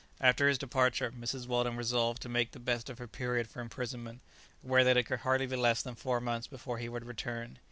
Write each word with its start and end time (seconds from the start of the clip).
After 0.19 0.47
his 0.49 0.57
departure, 0.57 1.11
Mrs. 1.11 1.45
Weldon 1.45 1.77
resolved 1.77 2.23
to 2.23 2.27
make 2.29 2.53
the 2.53 2.59
best 2.59 2.89
of 2.89 2.97
her 2.97 3.07
period 3.07 3.45
of 3.45 3.55
imprisonment, 3.55 4.21
aware 4.65 4.83
that 4.83 4.97
it 4.97 5.03
could 5.03 5.19
hardly 5.19 5.45
be 5.45 5.55
less 5.55 5.83
than 5.83 5.93
four 5.93 6.19
months 6.19 6.47
before 6.47 6.79
he 6.79 6.89
would 6.89 7.05
return. 7.05 7.59